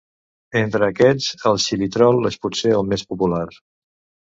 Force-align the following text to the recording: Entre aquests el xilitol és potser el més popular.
Entre 0.61 0.87
aquests 0.93 1.27
el 1.51 1.61
xilitol 1.67 2.31
és 2.31 2.39
potser 2.47 2.75
el 2.81 2.91
més 2.95 3.07
popular. 3.13 3.47